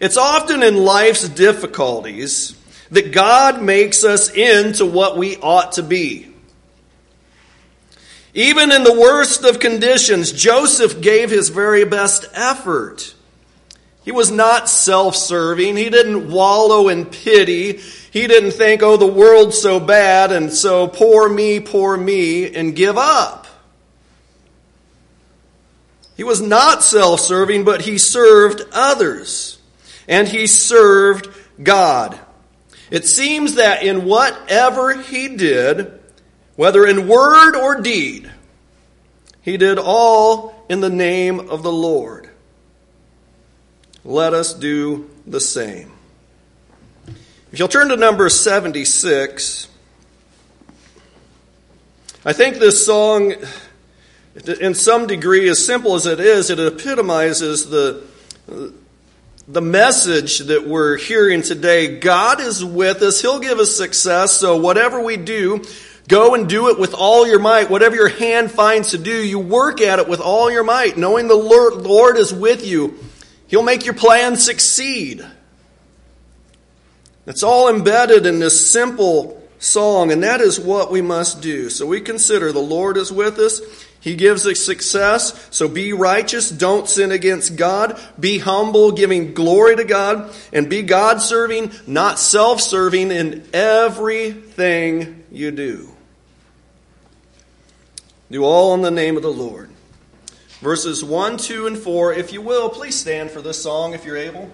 It's 0.00 0.16
often 0.16 0.62
in 0.62 0.76
life's 0.76 1.28
difficulties 1.28 2.54
that 2.90 3.12
God 3.12 3.62
makes 3.62 4.04
us 4.04 4.30
into 4.30 4.84
what 4.86 5.16
we 5.16 5.36
ought 5.36 5.72
to 5.72 5.82
be. 5.82 6.28
Even 8.34 8.70
in 8.70 8.84
the 8.84 8.92
worst 8.92 9.44
of 9.44 9.60
conditions, 9.60 10.32
Joseph 10.32 11.00
gave 11.00 11.30
his 11.30 11.48
very 11.48 11.84
best 11.84 12.26
effort. 12.34 13.14
He 14.06 14.12
was 14.12 14.30
not 14.30 14.68
self 14.68 15.16
serving. 15.16 15.76
He 15.76 15.90
didn't 15.90 16.30
wallow 16.30 16.88
in 16.88 17.06
pity. 17.06 17.78
He 18.12 18.28
didn't 18.28 18.52
think, 18.52 18.84
oh, 18.84 18.96
the 18.96 19.04
world's 19.04 19.60
so 19.60 19.80
bad, 19.80 20.30
and 20.30 20.52
so 20.52 20.86
poor 20.86 21.28
me, 21.28 21.58
poor 21.58 21.96
me, 21.96 22.54
and 22.54 22.76
give 22.76 22.96
up. 22.96 23.48
He 26.16 26.22
was 26.22 26.40
not 26.40 26.84
self 26.84 27.18
serving, 27.18 27.64
but 27.64 27.80
he 27.80 27.98
served 27.98 28.62
others. 28.70 29.58
And 30.06 30.28
he 30.28 30.46
served 30.46 31.28
God. 31.60 32.16
It 32.92 33.06
seems 33.06 33.56
that 33.56 33.82
in 33.82 34.04
whatever 34.04 35.02
he 35.02 35.34
did, 35.34 35.98
whether 36.54 36.86
in 36.86 37.08
word 37.08 37.56
or 37.56 37.80
deed, 37.80 38.30
he 39.42 39.56
did 39.56 39.80
all 39.80 40.64
in 40.68 40.78
the 40.78 40.90
name 40.90 41.40
of 41.40 41.64
the 41.64 41.72
Lord. 41.72 42.25
Let 44.06 44.34
us 44.34 44.54
do 44.54 45.10
the 45.26 45.40
same. 45.40 45.90
If 47.50 47.58
you'll 47.58 47.66
turn 47.66 47.88
to 47.88 47.96
number 47.96 48.28
76, 48.28 49.66
I 52.24 52.32
think 52.32 52.58
this 52.58 52.86
song 52.86 53.34
in 54.60 54.74
some 54.74 55.08
degree, 55.08 55.48
as 55.48 55.66
simple 55.66 55.96
as 55.96 56.06
it 56.06 56.20
is, 56.20 56.50
it 56.50 56.60
epitomizes 56.60 57.68
the, 57.68 58.04
the 59.48 59.60
message 59.60 60.38
that 60.38 60.64
we're 60.64 60.98
hearing 60.98 61.42
today. 61.42 61.98
God 61.98 62.40
is 62.40 62.64
with 62.64 63.02
us. 63.02 63.20
He'll 63.20 63.40
give 63.40 63.58
us 63.58 63.76
success. 63.76 64.30
So 64.30 64.56
whatever 64.56 65.00
we 65.00 65.16
do, 65.16 65.64
go 66.06 66.36
and 66.36 66.48
do 66.48 66.68
it 66.68 66.78
with 66.78 66.94
all 66.94 67.26
your 67.26 67.40
might. 67.40 67.70
Whatever 67.70 67.96
your 67.96 68.08
hand 68.08 68.52
finds 68.52 68.92
to 68.92 68.98
do, 68.98 69.20
you 69.20 69.40
work 69.40 69.80
at 69.80 69.98
it 69.98 70.08
with 70.08 70.20
all 70.20 70.48
your 70.48 70.62
might, 70.62 70.96
knowing 70.96 71.26
the 71.26 71.34
Lord 71.34 72.18
is 72.18 72.32
with 72.32 72.64
you. 72.64 73.00
He'll 73.48 73.62
make 73.62 73.84
your 73.84 73.94
plan 73.94 74.36
succeed. 74.36 75.24
It's 77.26 77.42
all 77.42 77.68
embedded 77.68 78.26
in 78.26 78.38
this 78.38 78.70
simple 78.70 79.42
song, 79.58 80.12
and 80.12 80.22
that 80.22 80.40
is 80.40 80.60
what 80.60 80.90
we 80.90 81.02
must 81.02 81.42
do. 81.42 81.70
So 81.70 81.86
we 81.86 82.00
consider 82.00 82.52
the 82.52 82.60
Lord 82.60 82.96
is 82.96 83.10
with 83.10 83.38
us. 83.38 83.60
He 84.00 84.14
gives 84.14 84.46
us 84.46 84.60
success. 84.60 85.48
So 85.50 85.66
be 85.66 85.92
righteous. 85.92 86.48
Don't 86.48 86.88
sin 86.88 87.10
against 87.10 87.56
God. 87.56 88.00
Be 88.20 88.38
humble, 88.38 88.92
giving 88.92 89.34
glory 89.34 89.74
to 89.74 89.84
God. 89.84 90.32
And 90.52 90.70
be 90.70 90.82
God 90.82 91.20
serving, 91.20 91.72
not 91.88 92.20
self 92.20 92.60
serving 92.60 93.10
in 93.10 93.48
everything 93.52 95.24
you 95.32 95.50
do. 95.50 95.90
Do 98.30 98.44
all 98.44 98.74
in 98.74 98.82
the 98.82 98.90
name 98.92 99.16
of 99.16 99.24
the 99.24 99.32
Lord. 99.32 99.70
Verses 100.60 101.04
1, 101.04 101.36
2, 101.36 101.66
and 101.66 101.78
4. 101.78 102.14
If 102.14 102.32
you 102.32 102.40
will, 102.40 102.70
please 102.70 102.98
stand 102.98 103.30
for 103.30 103.42
this 103.42 103.62
song 103.62 103.92
if 103.92 104.06
you're 104.06 104.16
able. 104.16 104.50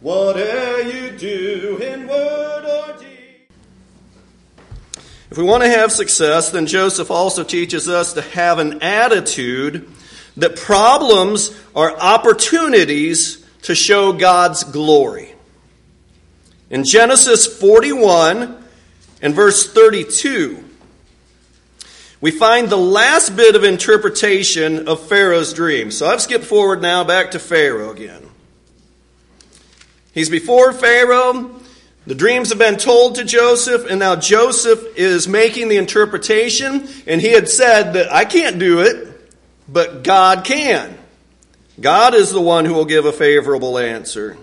Whatever 0.00 0.82
you 0.82 1.10
do 1.10 1.78
in 1.82 2.06
word 2.06 2.64
or 2.64 2.96
deed. 2.98 3.48
If 5.30 5.36
we 5.36 5.42
want 5.42 5.64
to 5.64 5.68
have 5.68 5.90
success, 5.90 6.50
then 6.50 6.66
Joseph 6.66 7.10
also 7.10 7.42
teaches 7.42 7.88
us 7.88 8.12
to 8.12 8.22
have 8.22 8.60
an 8.60 8.82
attitude 8.82 9.90
that 10.36 10.56
problems 10.56 11.58
are 11.74 11.96
opportunities 11.98 13.44
to 13.62 13.74
show 13.74 14.12
God's 14.12 14.62
glory. 14.62 15.34
In 16.70 16.84
Genesis 16.84 17.46
41 17.46 18.62
and 19.22 19.34
verse 19.34 19.72
32, 19.72 20.69
we 22.20 22.30
find 22.30 22.68
the 22.68 22.76
last 22.76 23.34
bit 23.36 23.56
of 23.56 23.64
interpretation 23.64 24.88
of 24.88 25.06
Pharaoh's 25.08 25.52
dream. 25.54 25.90
So 25.90 26.06
I've 26.06 26.20
skipped 26.20 26.44
forward 26.44 26.82
now 26.82 27.02
back 27.04 27.30
to 27.30 27.38
Pharaoh 27.38 27.90
again. 27.90 28.22
He's 30.12 30.28
before 30.28 30.72
Pharaoh. 30.72 31.56
The 32.06 32.14
dreams 32.14 32.48
have 32.48 32.58
been 32.58 32.76
told 32.76 33.16
to 33.16 33.24
Joseph, 33.24 33.86
and 33.88 34.00
now 34.00 34.16
Joseph 34.16 34.96
is 34.96 35.28
making 35.28 35.68
the 35.68 35.76
interpretation, 35.76 36.88
and 37.06 37.20
he 37.20 37.28
had 37.28 37.48
said 37.48 37.92
that 37.92 38.12
I 38.12 38.24
can't 38.24 38.58
do 38.58 38.80
it, 38.80 39.32
but 39.68 40.02
God 40.02 40.44
can. 40.44 40.98
God 41.80 42.14
is 42.14 42.30
the 42.30 42.40
one 42.40 42.64
who 42.64 42.74
will 42.74 42.84
give 42.86 43.06
a 43.06 43.12
favorable 43.12 43.78
answer. 43.78 44.36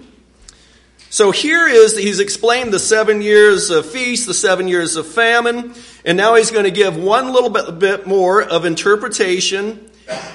So 1.10 1.32
here 1.32 1.68
is, 1.68 1.98
he's 1.98 2.20
explained 2.20 2.74
the 2.74 2.80
seven 2.80 3.22
years 3.22 3.70
of 3.70 3.86
feast, 3.86 4.28
the 4.28 4.34
seven 4.34 4.68
years 4.68 4.98
of 4.98 5.08
famine, 5.08 5.74
and 6.04 6.18
now 6.18 6.36
he's 6.36 6.52
going 6.52 6.66
to 6.66 6.72
give 6.72 6.98
one 6.98 7.32
little 7.32 7.50
bit, 7.50 7.80
bit 7.80 8.08
more 8.08 8.44
of 8.44 8.66
interpretation, 8.66 9.90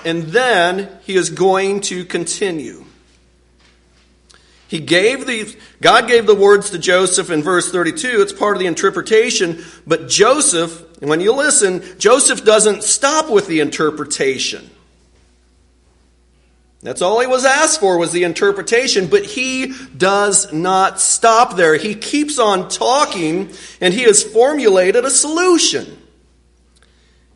and 0.05 0.25
then 0.25 0.89
he 1.03 1.17
is 1.17 1.29
going 1.31 1.81
to 1.83 2.05
continue. 2.05 2.85
He 4.73 4.81
gave 4.81 5.27
the, 5.27 5.55
God 5.83 6.09
gave 6.09 6.27
the 6.27 6.35
words 6.35 6.71
to 6.71 6.79
Joseph 6.79 7.29
in 7.29 7.43
verse 7.43 7.71
32. 7.71 8.23
It's 8.23 8.33
part 8.33 8.57
of 8.57 8.61
the 8.61 8.67
interpretation. 8.67 9.63
But 9.87 10.09
Joseph, 10.09 10.99
when 11.03 11.21
you 11.21 11.35
listen, 11.35 11.83
Joseph 11.99 12.43
doesn't 12.43 12.83
stop 12.83 13.29
with 13.29 13.47
the 13.49 13.61
interpretation. 13.61 14.71
That's 16.83 17.01
all 17.01 17.21
he 17.21 17.29
was 17.29 17.45
asked 17.45 17.79
for 17.79 17.97
was 17.97 18.11
the 18.11 18.25
interpretation, 18.25 19.07
but 19.07 19.25
he 19.25 19.73
does 19.97 20.53
not 20.53 21.01
stop 21.01 21.55
there. 21.55 21.77
He 21.77 21.95
keeps 21.95 22.41
on 22.41 22.69
talking 22.69 23.51
and 23.81 23.95
he 23.95 24.03
has 24.03 24.25
formulated 24.25 25.05
a 25.05 25.11
solution. 25.11 25.99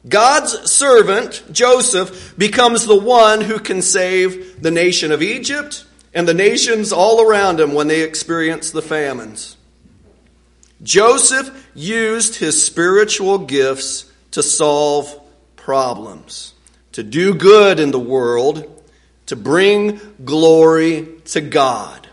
God's 0.08 0.70
servant, 0.70 1.44
Joseph, 1.52 2.36
becomes 2.36 2.86
the 2.86 2.98
one 2.98 3.40
who 3.40 3.60
can 3.60 3.82
save 3.82 4.60
the 4.62 4.70
nation 4.72 5.12
of 5.12 5.22
Egypt 5.22 5.84
and 6.12 6.26
the 6.26 6.34
nations 6.34 6.92
all 6.92 7.20
around 7.20 7.60
him 7.60 7.72
when 7.72 7.86
they 7.86 8.02
experience 8.02 8.72
the 8.72 8.82
famines. 8.82 9.56
Joseph 10.82 11.68
used 11.74 12.36
his 12.36 12.64
spiritual 12.64 13.38
gifts 13.38 14.10
to 14.32 14.42
solve 14.42 15.20
problems, 15.56 16.52
to 16.92 17.02
do 17.02 17.34
good 17.34 17.80
in 17.80 17.90
the 17.90 17.98
world, 17.98 18.75
to 19.26 19.36
bring 19.36 20.00
glory 20.24 21.08
to 21.26 21.40
God. 21.40 22.08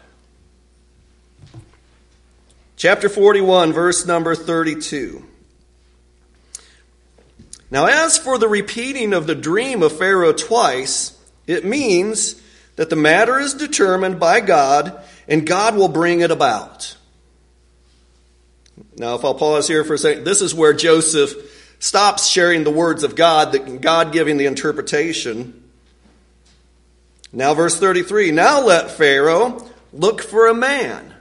Chapter 2.76 3.08
41, 3.08 3.72
verse 3.72 4.06
number 4.06 4.36
32. 4.36 5.24
Now, 7.72 7.86
as 7.86 8.18
for 8.18 8.38
the 8.38 8.48
repeating 8.48 9.14
of 9.14 9.26
the 9.26 9.36
dream 9.36 9.82
of 9.82 9.98
Pharaoh 9.98 10.34
twice, 10.34 11.18
it 11.48 11.66
means 11.66 12.42
that 12.76 12.90
the 12.90 12.96
matter 12.96 13.40
is 13.40 13.54
determined 13.54 14.20
by 14.20 14.42
God 14.42 15.02
and 15.28 15.48
God 15.48 15.76
will 15.76 15.88
bring 15.88 16.20
it 16.20 16.30
about. 16.30 16.98
Now, 18.98 19.16
if 19.16 19.24
I'll 19.24 19.34
pause 19.34 19.68
here 19.68 19.84
for 19.84 19.94
a 19.94 19.98
second, 19.98 20.24
this 20.24 20.42
is 20.42 20.54
where 20.54 20.74
Joseph 20.74 21.78
stops 21.80 22.28
sharing 22.28 22.64
the 22.64 22.72
words 22.72 23.04
of 23.04 23.16
God, 23.16 23.54
that 23.54 23.82
God 23.82 24.12
giving 24.12 24.38
the 24.38 24.46
interpretation. 24.46 25.63
Now, 27.34 27.56
verse 27.56 27.80
33 27.80 28.32
Now 28.32 28.64
let 28.64 28.92
Pharaoh 28.92 29.68
look 29.92 30.22
for 30.22 30.48
a 30.48 30.54
man, 30.54 31.16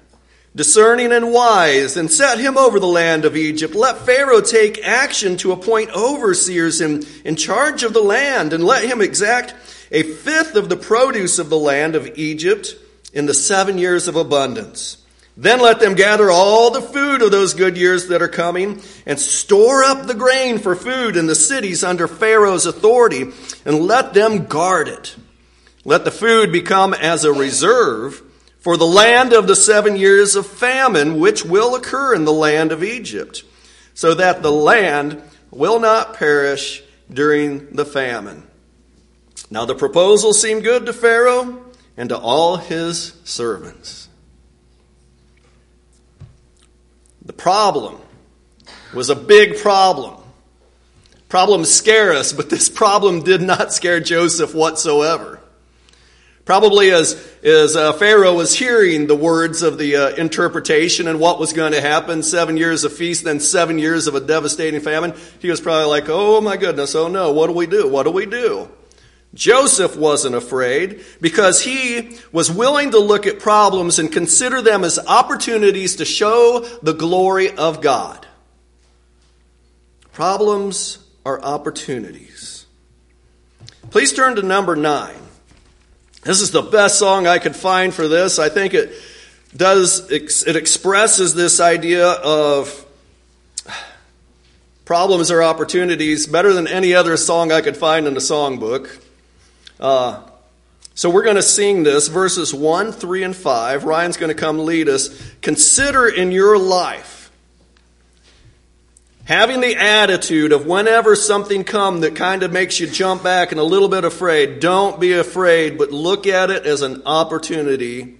discerning 0.54 1.10
and 1.10 1.32
wise, 1.32 1.96
and 1.96 2.10
set 2.10 2.38
him 2.38 2.58
over 2.58 2.78
the 2.78 2.86
land 2.86 3.24
of 3.24 3.34
Egypt. 3.34 3.74
Let 3.74 3.98
Pharaoh 3.98 4.42
take 4.42 4.86
action 4.86 5.38
to 5.38 5.52
appoint 5.52 5.90
overseers 5.96 6.82
in, 6.82 7.04
in 7.24 7.36
charge 7.36 7.82
of 7.82 7.94
the 7.94 8.02
land, 8.02 8.52
and 8.52 8.62
let 8.62 8.84
him 8.84 9.00
exact 9.00 9.54
a 9.90 10.02
fifth 10.02 10.54
of 10.54 10.68
the 10.68 10.76
produce 10.76 11.38
of 11.38 11.48
the 11.48 11.58
land 11.58 11.94
of 11.94 12.18
Egypt 12.18 12.76
in 13.14 13.24
the 13.24 13.34
seven 13.34 13.78
years 13.78 14.06
of 14.06 14.16
abundance. 14.16 14.98
Then 15.34 15.60
let 15.60 15.80
them 15.80 15.94
gather 15.94 16.30
all 16.30 16.70
the 16.70 16.82
food 16.82 17.22
of 17.22 17.30
those 17.30 17.54
good 17.54 17.78
years 17.78 18.08
that 18.08 18.20
are 18.20 18.28
coming 18.28 18.82
and 19.06 19.18
store 19.18 19.82
up 19.82 20.06
the 20.06 20.14
grain 20.14 20.58
for 20.58 20.76
food 20.76 21.16
in 21.16 21.26
the 21.26 21.34
cities 21.34 21.82
under 21.82 22.06
Pharaoh's 22.06 22.66
authority 22.66 23.32
and 23.64 23.80
let 23.86 24.12
them 24.12 24.44
guard 24.44 24.88
it. 24.88 25.16
Let 25.84 26.04
the 26.04 26.10
food 26.10 26.52
become 26.52 26.94
as 26.94 27.24
a 27.24 27.32
reserve 27.32 28.22
for 28.60 28.76
the 28.76 28.86
land 28.86 29.32
of 29.32 29.48
the 29.48 29.56
seven 29.56 29.96
years 29.96 30.36
of 30.36 30.46
famine 30.46 31.18
which 31.18 31.44
will 31.44 31.74
occur 31.74 32.14
in 32.14 32.24
the 32.24 32.32
land 32.32 32.70
of 32.70 32.84
Egypt, 32.84 33.42
so 33.92 34.14
that 34.14 34.42
the 34.42 34.52
land 34.52 35.20
will 35.50 35.80
not 35.80 36.14
perish 36.14 36.82
during 37.12 37.70
the 37.74 37.84
famine. 37.84 38.44
Now 39.50 39.64
the 39.64 39.74
proposal 39.74 40.32
seemed 40.32 40.62
good 40.62 40.86
to 40.86 40.92
Pharaoh 40.92 41.64
and 41.96 42.08
to 42.08 42.16
all 42.16 42.56
his 42.56 43.14
servants. 43.24 44.08
The 47.24 47.32
problem 47.32 47.96
was 48.94 49.10
a 49.10 49.16
big 49.16 49.58
problem. 49.58 50.22
Problems 51.28 51.70
scare 51.70 52.12
us, 52.12 52.32
but 52.32 52.50
this 52.50 52.68
problem 52.68 53.22
did 53.22 53.42
not 53.42 53.72
scare 53.72 54.00
Joseph 54.00 54.54
whatsoever. 54.54 55.41
Probably 56.52 56.90
as, 56.90 57.14
as 57.42 57.76
uh, 57.76 57.94
Pharaoh 57.94 58.34
was 58.34 58.54
hearing 58.54 59.06
the 59.06 59.14
words 59.14 59.62
of 59.62 59.78
the 59.78 59.96
uh, 59.96 60.08
interpretation 60.16 61.08
and 61.08 61.18
what 61.18 61.40
was 61.40 61.54
going 61.54 61.72
to 61.72 61.80
happen 61.80 62.22
seven 62.22 62.58
years 62.58 62.84
of 62.84 62.92
feast, 62.92 63.24
then 63.24 63.40
seven 63.40 63.78
years 63.78 64.06
of 64.06 64.14
a 64.14 64.20
devastating 64.20 64.82
famine 64.82 65.14
he 65.38 65.48
was 65.48 65.62
probably 65.62 65.86
like, 65.86 66.10
oh 66.10 66.42
my 66.42 66.58
goodness, 66.58 66.94
oh 66.94 67.08
no, 67.08 67.32
what 67.32 67.46
do 67.46 67.54
we 67.54 67.66
do? 67.66 67.88
What 67.88 68.02
do 68.02 68.10
we 68.10 68.26
do? 68.26 68.68
Joseph 69.32 69.96
wasn't 69.96 70.34
afraid 70.34 71.02
because 71.22 71.62
he 71.62 72.18
was 72.32 72.50
willing 72.50 72.90
to 72.90 72.98
look 72.98 73.26
at 73.26 73.40
problems 73.40 73.98
and 73.98 74.12
consider 74.12 74.60
them 74.60 74.84
as 74.84 74.98
opportunities 74.98 75.96
to 75.96 76.04
show 76.04 76.60
the 76.82 76.92
glory 76.92 77.50
of 77.50 77.80
God. 77.80 78.26
Problems 80.12 80.98
are 81.24 81.40
opportunities. 81.40 82.66
Please 83.88 84.12
turn 84.12 84.36
to 84.36 84.42
number 84.42 84.76
nine. 84.76 85.14
This 86.22 86.40
is 86.40 86.52
the 86.52 86.62
best 86.62 87.00
song 87.00 87.26
I 87.26 87.40
could 87.40 87.56
find 87.56 87.92
for 87.92 88.06
this. 88.06 88.38
I 88.38 88.48
think 88.48 88.74
it 88.74 88.92
does, 89.56 90.08
it 90.10 90.54
expresses 90.54 91.34
this 91.34 91.58
idea 91.58 92.06
of 92.08 92.86
problems 94.84 95.32
are 95.32 95.42
opportunities 95.42 96.28
better 96.28 96.52
than 96.52 96.68
any 96.68 96.94
other 96.94 97.16
song 97.16 97.50
I 97.50 97.60
could 97.60 97.76
find 97.76 98.06
in 98.06 98.14
the 98.14 98.20
songbook. 98.20 99.00
Uh, 99.80 100.22
so 100.94 101.10
we're 101.10 101.24
going 101.24 101.36
to 101.36 101.42
sing 101.42 101.82
this, 101.82 102.06
verses 102.06 102.54
1, 102.54 102.92
3, 102.92 103.24
and 103.24 103.34
5. 103.34 103.82
Ryan's 103.82 104.16
going 104.16 104.28
to 104.32 104.40
come 104.40 104.64
lead 104.64 104.88
us. 104.88 105.08
Consider 105.40 106.06
in 106.06 106.30
your 106.30 106.56
life 106.56 107.21
having 109.24 109.60
the 109.60 109.76
attitude 109.76 110.52
of 110.52 110.66
whenever 110.66 111.14
something 111.14 111.64
comes 111.64 112.00
that 112.00 112.16
kind 112.16 112.42
of 112.42 112.52
makes 112.52 112.80
you 112.80 112.86
jump 112.86 113.22
back 113.22 113.52
and 113.52 113.60
a 113.60 113.64
little 113.64 113.88
bit 113.88 114.04
afraid, 114.04 114.60
don't 114.60 115.00
be 115.00 115.12
afraid, 115.12 115.78
but 115.78 115.90
look 115.90 116.26
at 116.26 116.50
it 116.50 116.66
as 116.66 116.82
an 116.82 117.02
opportunity 117.06 118.16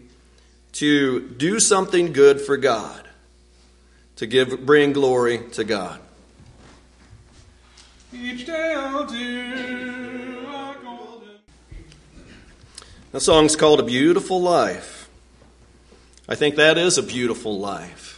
to 0.73 1.29
do 1.31 1.61
something 1.61 2.12
good 2.12 2.41
for 2.41 2.57
God, 2.57 3.07
to 4.17 4.27
give, 4.27 4.65
bring 4.65 4.93
glory 4.93 5.41
to 5.53 5.65
God. 5.65 6.01
Each 8.15 8.47
day 8.47 8.75
I'll 8.77 9.07
do 9.07 9.17
a 10.47 10.77
golden. 10.83 11.38
the 13.11 13.21
song's 13.21 13.57
called 13.57 13.81
A 13.81 13.85
Beautiful 13.85 14.41
Life. 14.41 15.09
I 16.29 16.35
think 16.35 16.57
that 16.57 16.79
is 16.79 16.99
a 16.99 17.03
beautiful 17.03 17.59
life. 17.59 18.12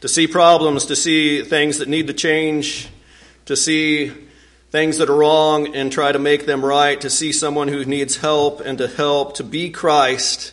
To 0.00 0.08
see 0.08 0.26
problems, 0.26 0.86
to 0.86 0.96
see 0.96 1.42
things 1.42 1.78
that 1.78 1.88
need 1.88 2.06
to 2.06 2.14
change, 2.14 2.88
to 3.46 3.56
see 3.56 4.12
things 4.70 4.98
that 4.98 5.10
are 5.10 5.16
wrong 5.16 5.74
and 5.74 5.90
try 5.90 6.12
to 6.12 6.18
make 6.18 6.46
them 6.46 6.64
right, 6.64 7.00
to 7.00 7.10
see 7.10 7.32
someone 7.32 7.68
who 7.68 7.84
needs 7.84 8.16
help 8.16 8.60
and 8.60 8.78
to 8.78 8.88
help, 8.88 9.34
to 9.36 9.44
be 9.44 9.70
Christ 9.70 10.52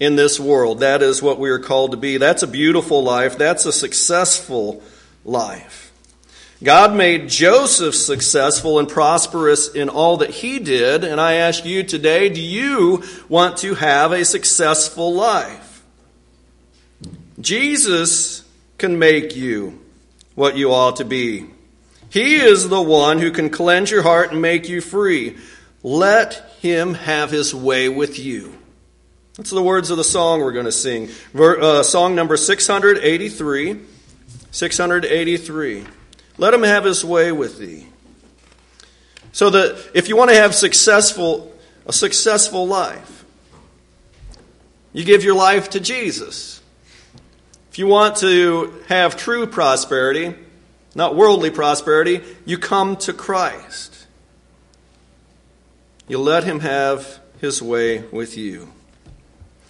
in 0.00 0.16
this 0.16 0.40
world. 0.40 0.80
That 0.80 1.02
is 1.02 1.22
what 1.22 1.38
we 1.38 1.50
are 1.50 1.58
called 1.58 1.92
to 1.92 1.96
be. 1.96 2.16
That's 2.16 2.42
a 2.42 2.48
beautiful 2.48 3.02
life. 3.02 3.38
That's 3.38 3.66
a 3.66 3.72
successful 3.72 4.82
life. 5.24 5.92
God 6.62 6.94
made 6.94 7.28
Joseph 7.28 7.94
successful 7.94 8.78
and 8.78 8.88
prosperous 8.88 9.68
in 9.68 9.90
all 9.90 10.18
that 10.18 10.30
he 10.30 10.58
did, 10.58 11.04
and 11.04 11.20
I 11.20 11.34
ask 11.34 11.64
you 11.64 11.82
today 11.82 12.30
do 12.30 12.40
you 12.40 13.02
want 13.28 13.58
to 13.58 13.74
have 13.74 14.12
a 14.12 14.24
successful 14.24 15.12
life? 15.12 15.82
Jesus 17.38 18.43
can 18.78 18.98
make 18.98 19.36
you 19.36 19.80
what 20.34 20.56
you 20.56 20.72
ought 20.72 20.96
to 20.96 21.04
be. 21.04 21.46
He 22.10 22.36
is 22.36 22.68
the 22.68 22.82
one 22.82 23.18
who 23.18 23.30
can 23.30 23.50
cleanse 23.50 23.90
your 23.90 24.02
heart 24.02 24.32
and 24.32 24.40
make 24.40 24.68
you 24.68 24.80
free. 24.80 25.36
Let 25.82 26.34
him 26.60 26.94
have 26.94 27.30
his 27.30 27.54
way 27.54 27.88
with 27.88 28.18
you. 28.18 28.56
That's 29.36 29.50
the 29.50 29.62
words 29.62 29.90
of 29.90 29.96
the 29.96 30.04
song 30.04 30.40
we're 30.40 30.52
going 30.52 30.64
to 30.64 30.72
sing. 30.72 31.08
Uh, 31.36 31.82
song 31.82 32.14
number 32.14 32.36
683. 32.36 33.80
683. 34.52 35.84
Let 36.38 36.54
him 36.54 36.62
have 36.62 36.84
his 36.84 37.04
way 37.04 37.32
with 37.32 37.58
thee. 37.58 37.88
So 39.32 39.50
that 39.50 39.90
if 39.94 40.08
you 40.08 40.16
want 40.16 40.30
to 40.30 40.36
have 40.36 40.54
successful, 40.54 41.52
a 41.86 41.92
successful 41.92 42.66
life, 42.68 43.24
you 44.92 45.04
give 45.04 45.24
your 45.24 45.34
life 45.34 45.70
to 45.70 45.80
Jesus. 45.80 46.62
If 47.74 47.80
you 47.80 47.88
want 47.88 48.18
to 48.18 48.72
have 48.86 49.16
true 49.16 49.48
prosperity, 49.48 50.32
not 50.94 51.16
worldly 51.16 51.50
prosperity, 51.50 52.20
you 52.44 52.56
come 52.56 52.96
to 52.98 53.12
Christ. 53.12 54.06
You 56.06 56.18
let 56.18 56.44
him 56.44 56.60
have 56.60 57.18
his 57.40 57.60
way 57.60 58.02
with 58.12 58.36
you. 58.36 58.72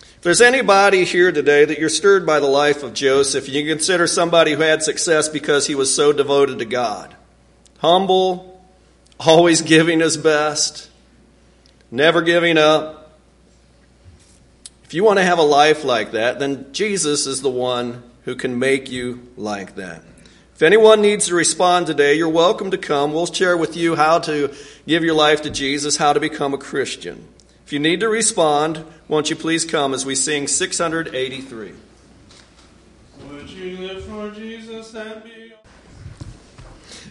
If 0.02 0.20
there's 0.20 0.42
anybody 0.42 1.06
here 1.06 1.32
today 1.32 1.64
that 1.64 1.78
you're 1.78 1.88
stirred 1.88 2.26
by 2.26 2.40
the 2.40 2.46
life 2.46 2.82
of 2.82 2.92
Joseph, 2.92 3.48
you 3.48 3.66
consider 3.66 4.06
somebody 4.06 4.52
who 4.52 4.60
had 4.60 4.82
success 4.82 5.30
because 5.30 5.66
he 5.66 5.74
was 5.74 5.94
so 5.94 6.12
devoted 6.12 6.58
to 6.58 6.66
God. 6.66 7.16
Humble, 7.78 8.62
always 9.18 9.62
giving 9.62 10.00
his 10.00 10.18
best, 10.18 10.90
never 11.90 12.20
giving 12.20 12.58
up. 12.58 13.03
If 14.84 14.94
you 14.94 15.02
want 15.02 15.18
to 15.18 15.24
have 15.24 15.38
a 15.38 15.42
life 15.42 15.82
like 15.82 16.12
that, 16.12 16.38
then 16.38 16.72
Jesus 16.72 17.26
is 17.26 17.42
the 17.42 17.50
one 17.50 18.02
who 18.24 18.36
can 18.36 18.58
make 18.58 18.90
you 18.90 19.26
like 19.36 19.74
that. 19.76 20.02
If 20.54 20.62
anyone 20.62 21.02
needs 21.02 21.26
to 21.26 21.34
respond 21.34 21.86
today, 21.86 22.14
you're 22.14 22.28
welcome 22.28 22.70
to 22.70 22.78
come. 22.78 23.12
We'll 23.12 23.26
share 23.26 23.56
with 23.56 23.76
you 23.76 23.96
how 23.96 24.20
to 24.20 24.54
give 24.86 25.02
your 25.02 25.14
life 25.14 25.42
to 25.42 25.50
Jesus, 25.50 25.96
how 25.96 26.12
to 26.12 26.20
become 26.20 26.54
a 26.54 26.58
Christian. 26.58 27.26
If 27.66 27.72
you 27.72 27.78
need 27.80 28.00
to 28.00 28.08
respond, 28.08 28.84
won't 29.08 29.30
you 29.30 29.36
please 29.36 29.64
come 29.64 29.94
as 29.94 30.06
we 30.06 30.14
sing 30.14 30.46
683? 30.46 31.72
Would 33.28 33.50
you 33.50 33.78
live 33.78 34.04
for 34.04 34.30
Jesus 34.30 34.94
and 34.94 35.24
be. 35.24 35.43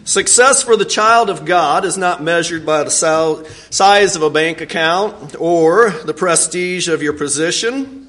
Success 0.04 0.62
for 0.62 0.76
the 0.76 0.84
child 0.84 1.30
of 1.30 1.46
God 1.46 1.86
is 1.86 1.96
not 1.96 2.22
measured 2.22 2.66
by 2.66 2.84
the 2.84 2.90
size 2.90 4.16
of 4.16 4.22
a 4.22 4.28
bank 4.28 4.60
account 4.60 5.34
or 5.38 5.90
the 5.90 6.12
prestige 6.12 6.88
of 6.88 7.02
your 7.02 7.14
position. 7.14 8.08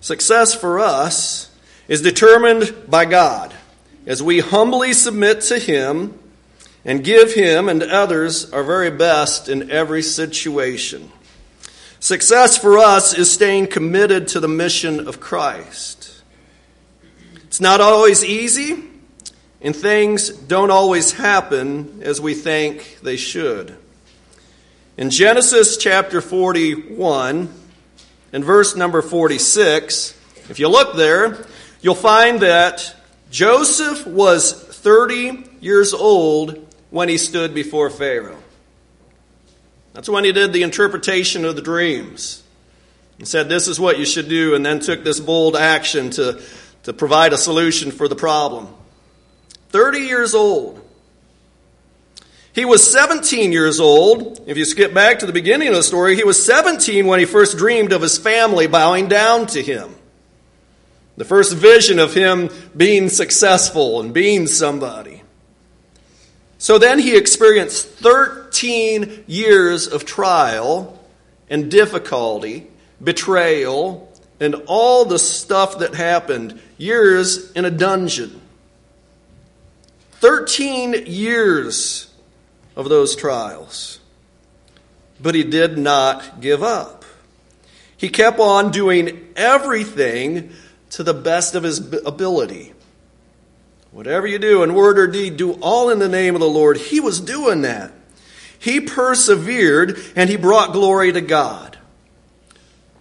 Success 0.00 0.54
for 0.54 0.78
us 0.78 1.50
is 1.88 2.02
determined 2.02 2.84
by 2.88 3.06
God 3.06 3.54
as 4.04 4.22
we 4.22 4.40
humbly 4.40 4.92
submit 4.92 5.40
to 5.42 5.58
Him 5.58 6.18
and 6.84 7.02
give 7.02 7.32
Him 7.32 7.70
and 7.70 7.82
others 7.82 8.52
our 8.52 8.62
very 8.62 8.90
best 8.90 9.48
in 9.48 9.70
every 9.70 10.02
situation. 10.02 11.10
Success 12.00 12.58
for 12.58 12.76
us 12.76 13.16
is 13.16 13.32
staying 13.32 13.68
committed 13.68 14.28
to 14.28 14.40
the 14.40 14.48
mission 14.48 15.08
of 15.08 15.20
Christ. 15.20 16.22
It's 17.44 17.62
not 17.62 17.80
always 17.80 18.22
easy, 18.22 18.89
and 19.62 19.74
things 19.74 20.30
don't 20.30 20.70
always 20.70 21.12
happen 21.12 22.00
as 22.02 22.20
we 22.20 22.34
think 22.34 22.98
they 23.02 23.16
should. 23.16 23.76
In 24.96 25.10
Genesis 25.10 25.76
chapter 25.76 26.20
41 26.20 27.52
and 28.32 28.44
verse 28.44 28.76
number 28.76 29.02
46, 29.02 30.16
if 30.48 30.58
you 30.58 30.68
look 30.68 30.96
there, 30.96 31.44
you'll 31.80 31.94
find 31.94 32.40
that 32.40 32.94
Joseph 33.30 34.06
was 34.06 34.52
30 34.52 35.44
years 35.60 35.94
old 35.94 36.66
when 36.90 37.08
he 37.08 37.18
stood 37.18 37.54
before 37.54 37.90
Pharaoh. 37.90 38.42
That's 39.92 40.08
when 40.08 40.24
he 40.24 40.32
did 40.32 40.52
the 40.52 40.62
interpretation 40.62 41.44
of 41.44 41.56
the 41.56 41.62
dreams 41.62 42.42
and 43.18 43.26
said, 43.26 43.48
This 43.48 43.68
is 43.68 43.78
what 43.78 43.98
you 43.98 44.04
should 44.04 44.28
do, 44.28 44.54
and 44.54 44.64
then 44.64 44.80
took 44.80 45.04
this 45.04 45.20
bold 45.20 45.56
action 45.56 46.10
to, 46.10 46.40
to 46.84 46.92
provide 46.92 47.32
a 47.32 47.38
solution 47.38 47.90
for 47.90 48.08
the 48.08 48.16
problem. 48.16 48.68
30 49.70 49.98
years 50.00 50.34
old. 50.34 50.80
He 52.52 52.64
was 52.64 52.90
17 52.90 53.52
years 53.52 53.78
old. 53.78 54.42
If 54.46 54.56
you 54.56 54.64
skip 54.64 54.92
back 54.92 55.20
to 55.20 55.26
the 55.26 55.32
beginning 55.32 55.68
of 55.68 55.74
the 55.74 55.82
story, 55.82 56.16
he 56.16 56.24
was 56.24 56.44
17 56.44 57.06
when 57.06 57.20
he 57.20 57.24
first 57.24 57.56
dreamed 57.56 57.92
of 57.92 58.02
his 58.02 58.18
family 58.18 58.66
bowing 58.66 59.08
down 59.08 59.46
to 59.48 59.62
him. 59.62 59.94
The 61.16 61.24
first 61.24 61.54
vision 61.54 61.98
of 61.98 62.14
him 62.14 62.50
being 62.76 63.08
successful 63.08 64.00
and 64.00 64.12
being 64.12 64.46
somebody. 64.46 65.22
So 66.58 66.78
then 66.78 66.98
he 66.98 67.16
experienced 67.16 67.88
13 67.88 69.24
years 69.26 69.86
of 69.86 70.04
trial 70.04 70.98
and 71.48 71.70
difficulty, 71.70 72.66
betrayal, 73.02 74.12
and 74.40 74.54
all 74.66 75.04
the 75.04 75.18
stuff 75.18 75.78
that 75.78 75.94
happened. 75.94 76.60
Years 76.78 77.52
in 77.52 77.64
a 77.64 77.70
dungeon. 77.70 78.40
13 80.20 81.06
years 81.06 82.10
of 82.76 82.88
those 82.88 83.16
trials. 83.16 84.00
But 85.20 85.34
he 85.34 85.44
did 85.44 85.76
not 85.76 86.40
give 86.40 86.62
up. 86.62 87.04
He 87.96 88.08
kept 88.08 88.38
on 88.38 88.70
doing 88.70 89.28
everything 89.36 90.52
to 90.90 91.02
the 91.02 91.14
best 91.14 91.54
of 91.54 91.62
his 91.62 91.78
ability. 92.04 92.72
Whatever 93.90 94.26
you 94.26 94.38
do 94.38 94.62
in 94.62 94.74
word 94.74 94.98
or 94.98 95.06
deed, 95.06 95.36
do 95.36 95.52
all 95.54 95.90
in 95.90 95.98
the 95.98 96.08
name 96.08 96.34
of 96.34 96.40
the 96.40 96.48
Lord. 96.48 96.76
He 96.76 97.00
was 97.00 97.20
doing 97.20 97.62
that. 97.62 97.92
He 98.58 98.80
persevered 98.80 99.98
and 100.16 100.30
he 100.30 100.36
brought 100.36 100.72
glory 100.72 101.12
to 101.12 101.20
God. 101.20 101.78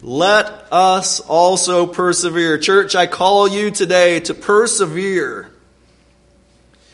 Let 0.01 0.45
us 0.71 1.19
also 1.19 1.85
persevere. 1.85 2.57
Church, 2.57 2.95
I 2.95 3.07
call 3.07 3.47
you 3.47 3.69
today 3.69 4.21
to 4.21 4.33
persevere. 4.33 5.48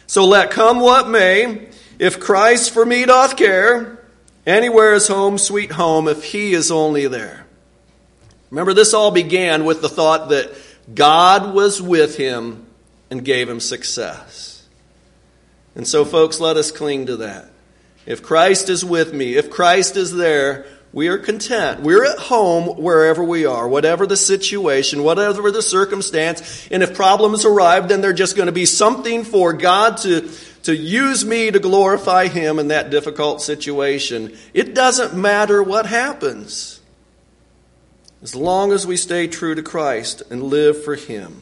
So 0.08 0.26
let 0.26 0.52
come 0.52 0.80
what 0.80 1.10
may, 1.10 1.70
if 2.00 2.20
Christ 2.20 2.72
for 2.72 2.86
me 2.86 3.06
doth 3.06 3.38
care, 3.38 4.06
anywhere 4.46 4.94
is 4.94 5.08
home, 5.08 5.38
sweet 5.38 5.72
home, 5.72 6.08
if 6.08 6.24
he 6.24 6.54
is 6.54 6.72
only 6.72 7.08
there. 7.08 7.46
Remember, 8.52 8.74
this 8.74 8.94
all 8.94 9.12
began 9.12 9.66
with 9.66 9.82
the 9.82 9.90
thought 9.90 10.30
that 10.30 10.54
God 10.94 11.54
was 11.54 11.82
with 11.82 12.18
him 12.18 12.66
and 13.10 13.26
gave 13.26 13.50
him 13.50 13.60
success. 13.60 14.68
And 15.74 15.88
so, 15.88 16.06
folks, 16.06 16.40
let 16.40 16.58
us 16.58 16.72
cling 16.72 17.08
to 17.08 17.18
that. 17.18 17.50
If 18.06 18.22
Christ 18.22 18.70
is 18.70 18.86
with 18.86 19.14
me, 19.14 19.36
if 19.36 19.50
Christ 19.50 19.98
is 19.98 20.16
there, 20.16 20.66
we 20.96 21.10
are 21.10 21.18
content. 21.18 21.82
We're 21.82 22.06
at 22.06 22.18
home 22.18 22.82
wherever 22.82 23.22
we 23.22 23.46
are, 23.46 23.68
whatever 23.68 24.08
the 24.08 24.16
situation, 24.16 25.04
whatever 25.04 25.52
the 25.52 25.62
circumstance. 25.62 26.70
And 26.72 26.82
if 26.82 26.96
problems 26.96 27.44
arrive, 27.44 27.90
then 27.90 28.00
they're 28.00 28.14
just 28.14 28.38
going 28.38 28.46
to 28.46 28.54
be 28.54 28.66
something 28.66 29.26
for 29.26 29.52
God 29.52 29.98
to, 29.98 30.32
to 30.64 30.74
use 30.74 31.26
me 31.26 31.52
to 31.52 31.60
glorify 31.60 32.30
Him 32.30 32.60
in 32.60 32.70
that 32.70 32.92
difficult 32.92 33.42
situation. 33.42 34.38
It 34.54 34.74
doesn't 34.74 35.14
matter 35.14 35.62
what 35.62 35.86
happens. 35.86 36.80
As 38.22 38.34
long 38.34 38.72
as 38.72 38.88
we 38.88 38.96
stay 38.96 39.28
true 39.28 39.54
to 39.54 39.62
Christ 39.62 40.24
and 40.30 40.44
live 40.44 40.82
for 40.82 40.96
Him. 40.96 41.42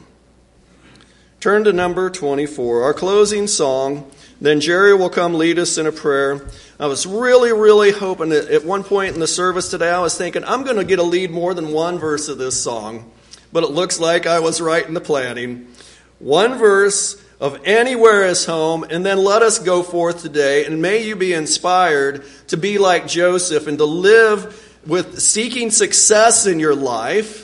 Turn 1.38 1.62
to 1.62 1.72
number 1.72 2.10
24, 2.10 2.82
our 2.82 2.92
closing 2.92 3.46
song. 3.46 4.10
Then 4.40 4.60
Jerry 4.60 4.94
will 4.94 5.10
come 5.10 5.34
lead 5.34 5.58
us 5.58 5.78
in 5.78 5.86
a 5.86 5.92
prayer. 5.92 6.46
I 6.78 6.86
was 6.86 7.06
really, 7.06 7.52
really 7.52 7.92
hoping 7.92 8.30
that 8.30 8.50
at 8.50 8.64
one 8.64 8.84
point 8.84 9.14
in 9.14 9.20
the 9.20 9.26
service 9.26 9.70
today, 9.70 9.90
I 9.90 10.00
was 10.00 10.18
thinking, 10.18 10.44
I'm 10.44 10.64
going 10.64 10.76
to 10.76 10.84
get 10.84 10.98
a 10.98 11.04
lead 11.04 11.30
more 11.30 11.54
than 11.54 11.72
one 11.72 11.98
verse 11.98 12.28
of 12.28 12.38
this 12.38 12.60
song. 12.60 13.10
But 13.52 13.64
it 13.64 13.70
looks 13.70 14.00
like 14.00 14.26
I 14.26 14.40
was 14.40 14.60
right 14.60 14.86
in 14.86 14.94
the 14.94 15.00
planning. 15.00 15.68
One 16.18 16.58
verse 16.58 17.22
of 17.40 17.60
Anywhere 17.64 18.24
is 18.24 18.46
Home, 18.46 18.84
and 18.84 19.04
then 19.04 19.18
let 19.18 19.42
us 19.42 19.58
go 19.58 19.82
forth 19.82 20.22
today, 20.22 20.64
and 20.64 20.80
may 20.80 21.04
you 21.04 21.16
be 21.16 21.32
inspired 21.32 22.24
to 22.48 22.56
be 22.56 22.78
like 22.78 23.06
Joseph 23.06 23.66
and 23.66 23.78
to 23.78 23.84
live 23.84 24.78
with 24.86 25.20
seeking 25.20 25.70
success 25.70 26.46
in 26.46 26.58
your 26.58 26.74
life 26.74 27.43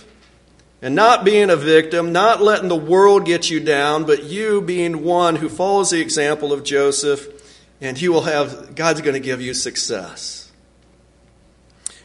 and 0.83 0.95
not 0.95 1.25
being 1.25 1.51
a 1.51 1.57
victim, 1.57 2.13
not 2.13 2.41
letting 2.41 2.69
the 2.69 2.77
world 2.77 3.27
get 3.27 3.51
you 3.51 3.61
down, 3.61 4.05
but 4.05 4.25
you 4.25 4.61
being 4.61 5.05
one 5.05 5.37
who 5.37 5.49
follows 5.49 5.91
the 5.91 6.01
example 6.01 6.53
of 6.53 6.65
Joseph 6.65 7.29
and 7.81 8.01
you 8.01 8.13
will 8.13 8.23
have, 8.23 8.75
God's 8.75 9.01
going 9.01 9.15
to 9.15 9.21
give 9.21 9.41
you 9.41 9.55
success. 9.55 10.53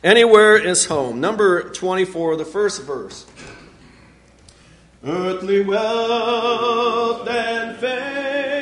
Anywhere 0.04 0.56
is 0.58 0.86
home. 0.86 1.20
Number 1.20 1.70
24, 1.70 2.38
the 2.38 2.46
first 2.46 2.84
verse. 2.84 3.26
Earthly 5.04 5.64
wealth 5.64 7.28
and 7.28 7.78
fame 7.78 8.55